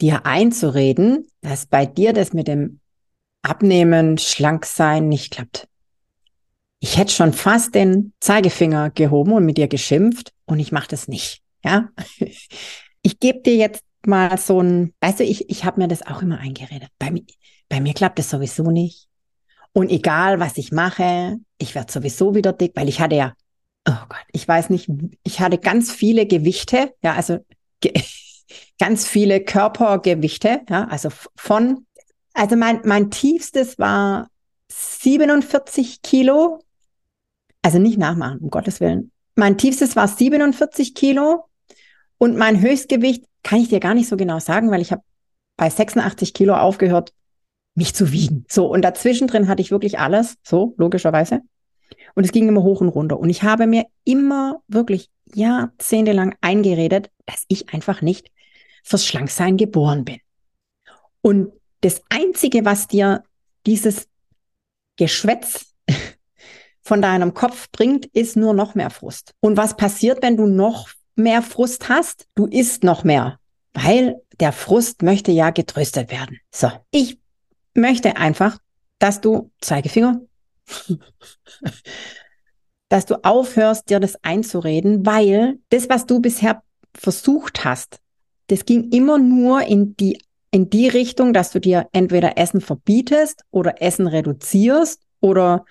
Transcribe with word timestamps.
dir 0.00 0.26
einzureden, 0.26 1.26
dass 1.40 1.66
bei 1.66 1.86
dir 1.86 2.12
das 2.12 2.32
mit 2.32 2.48
dem 2.48 2.80
Abnehmen, 3.42 4.18
Schlanksein 4.18 5.08
nicht 5.08 5.32
klappt. 5.32 5.66
Ich 6.80 6.96
hätte 6.96 7.12
schon 7.12 7.32
fast 7.32 7.74
den 7.74 8.12
Zeigefinger 8.20 8.90
gehoben 8.90 9.32
und 9.32 9.44
mit 9.44 9.58
dir 9.58 9.68
geschimpft 9.68 10.32
und 10.46 10.58
ich 10.58 10.72
mache 10.72 10.88
das 10.88 11.08
nicht. 11.08 11.42
Ja, 11.64 11.90
ich 13.02 13.18
gebe 13.18 13.40
dir 13.40 13.56
jetzt 13.56 13.82
mal 14.06 14.38
so 14.38 14.60
ein, 14.62 14.94
weißt 15.00 15.20
du, 15.20 15.24
ich, 15.24 15.48
ich 15.50 15.64
habe 15.64 15.80
mir 15.80 15.88
das 15.88 16.06
auch 16.06 16.22
immer 16.22 16.38
eingeredet. 16.38 16.88
Bei 16.98 17.10
mir, 17.10 17.22
bei 17.68 17.80
mir 17.80 17.94
klappt 17.94 18.18
das 18.18 18.30
sowieso 18.30 18.70
nicht. 18.70 19.08
Und 19.72 19.90
egal, 19.90 20.40
was 20.40 20.56
ich 20.56 20.72
mache, 20.72 21.38
ich 21.58 21.74
werde 21.74 21.92
sowieso 21.92 22.34
wieder 22.34 22.52
dick, 22.52 22.72
weil 22.74 22.88
ich 22.88 23.00
hatte 23.00 23.16
ja, 23.16 23.34
oh 23.86 24.06
Gott, 24.08 24.24
ich 24.32 24.46
weiß 24.46 24.70
nicht, 24.70 24.90
ich 25.22 25.40
hatte 25.40 25.58
ganz 25.58 25.92
viele 25.92 26.26
Gewichte, 26.26 26.92
ja, 27.02 27.14
also 27.14 27.38
ganz 28.80 29.06
viele 29.06 29.40
Körpergewichte, 29.44 30.62
ja, 30.68 30.88
also 30.88 31.10
von, 31.36 31.86
also 32.32 32.56
mein, 32.56 32.80
mein 32.84 33.10
tiefstes 33.10 33.78
war 33.78 34.28
47 34.72 36.02
Kilo, 36.02 36.60
also 37.62 37.78
nicht 37.78 37.98
nachmachen, 37.98 38.38
um 38.38 38.50
Gottes 38.50 38.80
Willen. 38.80 39.12
Mein 39.36 39.58
tiefstes 39.58 39.96
war 39.96 40.08
47 40.08 40.94
Kilo 40.94 41.44
und 42.18 42.36
mein 42.36 42.60
Höchstgewicht 42.60 43.24
kann 43.42 43.60
ich 43.60 43.68
dir 43.68 43.80
gar 43.80 43.94
nicht 43.94 44.08
so 44.08 44.16
genau 44.16 44.38
sagen, 44.38 44.70
weil 44.70 44.80
ich 44.80 44.92
habe 44.92 45.02
bei 45.56 45.68
86 45.68 46.32
Kilo 46.32 46.54
aufgehört, 46.54 47.12
mich 47.74 47.94
zu 47.94 48.12
wiegen. 48.12 48.46
So, 48.48 48.66
und 48.66 48.82
dazwischen 48.82 49.28
drin 49.28 49.46
hatte 49.46 49.62
ich 49.62 49.70
wirklich 49.70 49.98
alles, 49.98 50.36
so, 50.42 50.74
logischerweise. 50.78 51.42
Und 52.14 52.24
es 52.24 52.32
ging 52.32 52.48
immer 52.48 52.62
hoch 52.62 52.80
und 52.80 52.88
runter. 52.88 53.20
Und 53.20 53.28
ich 53.28 53.42
habe 53.42 53.66
mir 53.66 53.84
immer 54.04 54.62
wirklich 54.68 55.10
jahrzehntelang 55.34 56.34
eingeredet, 56.40 57.10
dass 57.26 57.44
ich 57.48 57.72
einfach 57.72 58.00
nicht 58.00 58.30
fürs 58.82 59.06
Schlanksein 59.06 59.56
geboren 59.56 60.04
bin. 60.04 60.20
Und 61.22 61.52
das 61.80 62.02
Einzige, 62.08 62.64
was 62.64 62.86
dir 62.88 63.24
dieses 63.66 64.08
Geschwätz 64.96 65.74
von 66.82 67.02
deinem 67.02 67.34
Kopf 67.34 67.70
bringt, 67.70 68.06
ist 68.06 68.36
nur 68.36 68.54
noch 68.54 68.74
mehr 68.74 68.90
Frust. 68.90 69.34
Und 69.40 69.56
was 69.56 69.76
passiert, 69.76 70.22
wenn 70.22 70.36
du 70.36 70.46
noch 70.46 70.88
mehr 71.16 71.42
Frust 71.42 71.88
hast? 71.88 72.26
Du 72.34 72.46
isst 72.46 72.84
noch 72.84 73.04
mehr, 73.04 73.38
weil 73.72 74.20
der 74.40 74.52
Frust 74.52 75.02
möchte 75.02 75.32
ja 75.32 75.50
getröstet 75.50 76.10
werden. 76.10 76.38
So, 76.50 76.70
ich 76.90 77.18
möchte 77.74 78.16
einfach, 78.16 78.58
dass 78.98 79.20
du, 79.20 79.50
Zeigefinger, 79.60 80.20
dass 82.88 83.06
du 83.06 83.22
aufhörst, 83.24 83.88
dir 83.90 84.00
das 84.00 84.22
einzureden, 84.22 85.06
weil 85.06 85.58
das, 85.68 85.88
was 85.88 86.06
du 86.06 86.20
bisher 86.20 86.62
versucht 86.94 87.64
hast, 87.64 88.00
das 88.50 88.64
ging 88.64 88.90
immer 88.90 89.18
nur 89.18 89.62
in 89.62 89.96
die, 89.96 90.20
in 90.50 90.70
die 90.70 90.88
Richtung, 90.88 91.32
dass 91.32 91.52
du 91.52 91.60
dir 91.60 91.88
entweder 91.92 92.36
Essen 92.36 92.60
verbietest 92.60 93.44
oder 93.50 93.80
Essen 93.80 94.06
reduzierst 94.06 95.02
oder 95.20 95.64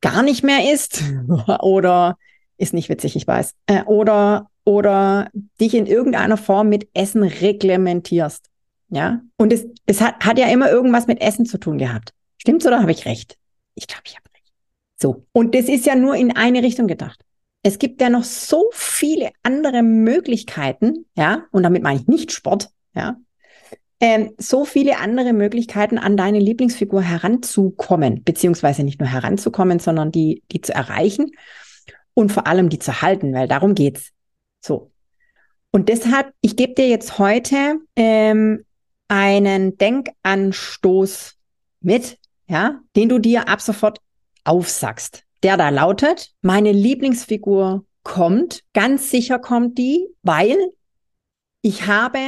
gar 0.00 0.22
nicht 0.22 0.42
mehr 0.42 0.72
isst 0.72 1.02
oder 1.60 2.18
ist 2.58 2.74
nicht 2.74 2.88
witzig, 2.88 3.16
ich 3.16 3.26
weiß, 3.26 3.54
äh, 3.66 3.82
oder, 3.84 4.50
oder 4.64 5.30
dich 5.60 5.74
in 5.74 5.86
irgendeiner 5.86 6.36
Form 6.36 6.68
mit 6.68 6.88
Essen 6.94 7.22
reglementierst. 7.22 8.50
Ja, 8.88 9.20
und 9.36 9.52
es, 9.52 9.66
es 9.86 10.00
hat, 10.00 10.24
hat 10.24 10.38
ja 10.38 10.46
immer 10.46 10.70
irgendwas 10.70 11.06
mit 11.06 11.20
Essen 11.20 11.44
zu 11.44 11.58
tun 11.58 11.78
gehabt. 11.78 12.12
Stimmt's 12.38 12.66
oder 12.66 12.80
habe 12.80 12.92
ich 12.92 13.04
recht? 13.04 13.36
Ich 13.74 13.88
glaube, 13.88 14.02
ich 14.06 14.16
habe 14.16 14.28
recht. 14.32 14.52
So. 15.00 15.26
Und 15.32 15.54
das 15.54 15.68
ist 15.68 15.86
ja 15.86 15.96
nur 15.96 16.14
in 16.14 16.36
eine 16.36 16.62
Richtung 16.62 16.86
gedacht. 16.86 17.20
Es 17.66 17.80
gibt 17.80 18.00
ja 18.00 18.10
noch 18.10 18.22
so 18.22 18.70
viele 18.72 19.30
andere 19.42 19.82
Möglichkeiten, 19.82 21.06
ja, 21.16 21.46
und 21.50 21.64
damit 21.64 21.82
meine 21.82 21.98
ich 21.98 22.06
nicht 22.06 22.30
Sport, 22.30 22.70
ja, 22.94 23.16
ähm, 23.98 24.34
so 24.38 24.64
viele 24.64 24.98
andere 24.98 25.32
Möglichkeiten, 25.32 25.98
an 25.98 26.16
deine 26.16 26.38
Lieblingsfigur 26.38 27.02
heranzukommen, 27.02 28.22
beziehungsweise 28.22 28.84
nicht 28.84 29.00
nur 29.00 29.08
heranzukommen, 29.08 29.80
sondern 29.80 30.12
die, 30.12 30.44
die 30.52 30.60
zu 30.60 30.74
erreichen 30.74 31.32
und 32.14 32.30
vor 32.30 32.46
allem 32.46 32.68
die 32.68 32.78
zu 32.78 33.02
halten, 33.02 33.34
weil 33.34 33.48
darum 33.48 33.74
geht's. 33.74 34.12
So. 34.64 34.92
Und 35.72 35.88
deshalb, 35.88 36.32
ich 36.42 36.54
gebe 36.54 36.74
dir 36.74 36.86
jetzt 36.86 37.18
heute 37.18 37.80
ähm, 37.96 38.64
einen 39.08 39.76
Denkanstoß 39.76 41.34
mit, 41.80 42.16
ja, 42.46 42.78
den 42.94 43.08
du 43.08 43.18
dir 43.18 43.48
ab 43.48 43.60
sofort 43.60 43.98
aufsagst 44.44 45.25
der 45.46 45.56
da 45.56 45.68
lautet, 45.68 46.32
meine 46.42 46.72
Lieblingsfigur 46.72 47.84
kommt, 48.02 48.64
ganz 48.72 49.12
sicher 49.12 49.38
kommt 49.38 49.78
die, 49.78 50.08
weil 50.22 50.56
ich 51.62 51.86
habe 51.86 52.18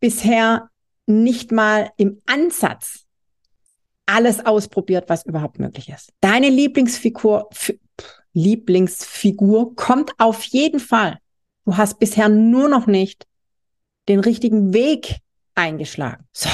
bisher 0.00 0.70
nicht 1.06 1.52
mal 1.52 1.90
im 1.98 2.22
Ansatz 2.24 3.04
alles 4.06 4.46
ausprobiert, 4.46 5.10
was 5.10 5.26
überhaupt 5.26 5.58
möglich 5.58 5.90
ist. 5.90 6.14
Deine 6.20 6.48
Lieblingsfigur, 6.48 7.50
Lieblingsfigur 8.32 9.76
kommt 9.76 10.12
auf 10.16 10.42
jeden 10.44 10.80
Fall. 10.80 11.18
Du 11.66 11.76
hast 11.76 11.98
bisher 11.98 12.30
nur 12.30 12.70
noch 12.70 12.86
nicht 12.86 13.26
den 14.08 14.20
richtigen 14.20 14.72
Weg 14.72 15.18
eingeschlagen. 15.54 16.24
So, 16.32 16.48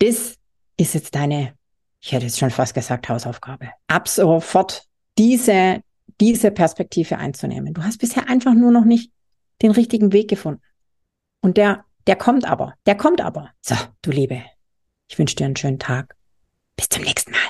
das 0.00 0.34
ist 0.76 0.94
jetzt 0.94 1.14
deine, 1.14 1.54
ich 2.00 2.10
hätte 2.10 2.26
jetzt 2.26 2.40
schon 2.40 2.50
fast 2.50 2.74
gesagt, 2.74 3.08
Hausaufgabe. 3.08 3.70
Ab 3.86 4.08
sofort 4.08 4.89
diese, 5.20 5.82
diese 6.18 6.50
Perspektive 6.50 7.18
einzunehmen. 7.18 7.74
Du 7.74 7.84
hast 7.84 7.98
bisher 7.98 8.28
einfach 8.28 8.54
nur 8.54 8.72
noch 8.72 8.86
nicht 8.86 9.12
den 9.60 9.70
richtigen 9.70 10.14
Weg 10.14 10.28
gefunden. 10.28 10.62
Und 11.42 11.58
der, 11.58 11.84
der 12.06 12.16
kommt 12.16 12.46
aber. 12.46 12.74
Der 12.86 12.96
kommt 12.96 13.20
aber. 13.20 13.50
So, 13.60 13.74
du 14.00 14.10
Liebe, 14.10 14.42
ich 15.08 15.18
wünsche 15.18 15.36
dir 15.36 15.44
einen 15.44 15.56
schönen 15.56 15.78
Tag. 15.78 16.16
Bis 16.74 16.88
zum 16.88 17.02
nächsten 17.02 17.32
Mal. 17.32 17.49